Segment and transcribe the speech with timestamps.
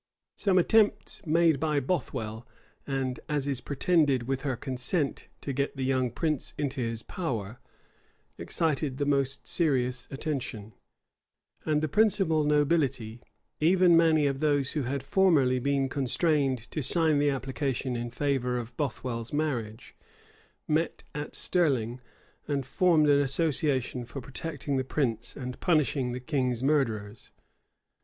[0.35, 2.47] Some attempts made by Bothwell,
[2.87, 7.59] and, as is pretended, with her consent, to get the young prince into his power,
[8.35, 10.73] excited the most serious attention;
[11.65, 13.21] and the principal nobility,
[13.59, 18.57] even many of those who had formerly been constrained to sign the application in favor
[18.57, 19.95] of Bothwells marriage,
[20.67, 22.01] met at Stirling,
[22.47, 27.31] and formed an association for protecting the prince, and punishing the king's murderers.